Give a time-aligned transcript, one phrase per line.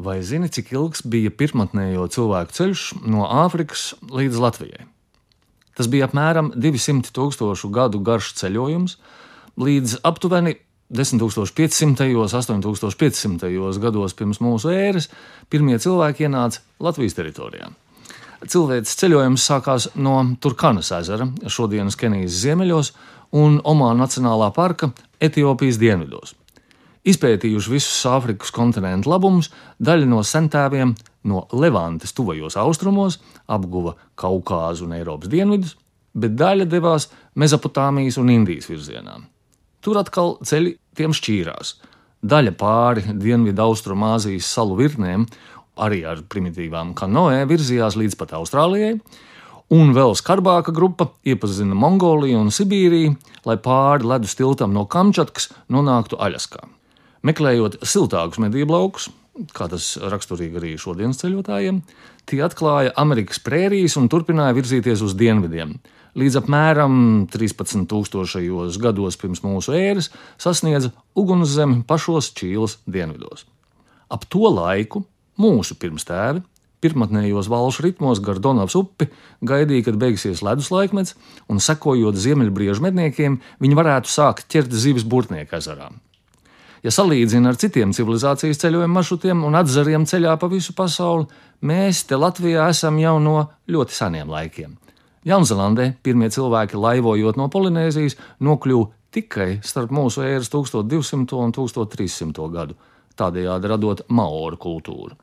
[0.00, 4.86] Vai zini, cik ilgs bija pirmotnējo cilvēku ceļš no Āfrikas līdz Latvijai?
[5.76, 8.96] Tas bija apmēram 200 tūkstošu gadu garš ceļojums,
[9.60, 10.56] līdz aptuveni
[10.88, 12.08] 10,500.
[12.16, 13.78] un 8,500.
[13.84, 15.10] gados pirms mūsu ēras
[15.52, 17.68] pirmie cilvēki ienāca Latvijas teritorijā.
[18.40, 22.94] Cilvēks ceļojums sākās no Turkanas ezera, šodienas Kenijas ziemeļos,
[23.36, 26.39] un Omāna Nacionālā parka Etiopijas dienvidos.
[27.08, 29.48] Izpētījuši visus Āfrikas kontinentu labumus,
[29.80, 30.92] daļa no centēviem
[31.30, 33.16] no Levantes tuvajos austrumos
[33.48, 35.76] apguva Kaukāzu un Eiropas dienvidus,
[36.12, 37.08] bet daļa devās
[37.40, 39.16] Mezopotāmijas un Indijas virzienā.
[39.80, 41.78] Tur atkal ceļi tiem šķīrās.
[42.20, 45.24] Daļa pāri Dienvidu Austrumāzijas salu virknēm,
[45.80, 48.98] arī ar primitīvām kanoē, virzījās līdz pat Austrālijai,
[49.72, 53.14] un vēl skarbāka grupa iepazina Mongoliju un Sibīriju,
[53.48, 56.66] lai pāri ledus tiltam no Kamčatkas nonāktu Aļaskā.
[57.26, 59.10] Meklējot siltākus medību laukus,
[59.56, 61.82] kā tas raksturīgi arī šodienas ceļotājiem,
[62.28, 65.76] tie atklāja Amerikas prērijas un turpināja virzīties uz dienvidiem.
[66.18, 66.94] Līdz apmēram
[67.30, 73.44] 13,000 gados pirms mūsu ēras sasniedza ugunszemi pašos Čīles dienvidos.
[74.10, 75.04] Ap to laiku
[75.38, 76.42] mūsu pirmstēvi
[76.80, 79.10] pirmotnējos valšu ritmos gar Donavas upi
[79.46, 81.16] gaidīja, kad beigsies ledus laikmets,
[81.52, 85.90] un sekojot ziemeļbriežu medniekiem, viņi varētu sākt ķert zivis burtnieku ezerā.
[86.80, 91.26] Ja salīdzina ar citiem civilizācijas ceļojuma maršrutiem un atzariem ceļā pa visu pasauli,
[91.60, 93.34] mēs te Latvijā esam jau no
[93.68, 94.78] ļoti seniem laikiem.
[95.28, 102.78] Jaunzēlandē pirmie cilvēki laivojot no Polinēzijas nokļuva tikai starp mūsu ēras 1200 un 1300 gadu,
[103.20, 105.18] tādējādi radot maoru kultūru.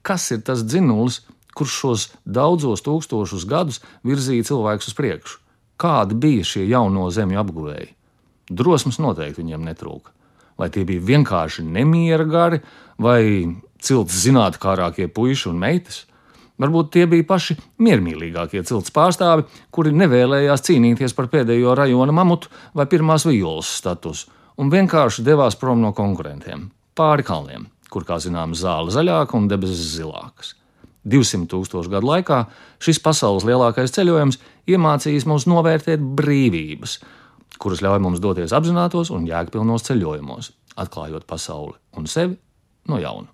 [0.00, 1.20] Kas ir tas dzinulis,
[1.52, 5.38] kurš šos daudzos tūkstošus gadus virzīja cilvēkus uz priekšu?
[5.76, 7.92] Kādi bija šie jauno zemju apguvēji?
[8.48, 10.16] Drosmes noteikti viņiem netrūka
[10.60, 12.60] vai tie bija vienkārši nemiera gari,
[13.02, 13.22] vai
[13.82, 16.04] cilts zinātnākārākie puiši un meitas.
[16.62, 22.86] Varbūt tie bija paši miermīlīgākie cilts pārstāvi, kuri nevēlējās cīnīties par pēdējo rajona mamutu vai
[22.86, 24.28] pirmās vijos statusu,
[24.60, 29.96] un vienkārši devās prom no konkurentiem, pāri kalniem, kur, kā zināms, zāle zaļāka un debesis
[29.96, 30.54] zilākas.
[31.08, 32.44] 200 tūkstošu gadu laikā
[32.82, 34.38] šis pasaules lielākais ceļojums
[34.70, 37.00] iemācījis mums novērtēt brīvības,
[37.62, 40.50] kuras ļauj mums doties apzinātos un jēgpilnos ceļojumos,
[40.82, 42.36] atklājot pasauli un sevi
[42.90, 43.30] no jauna.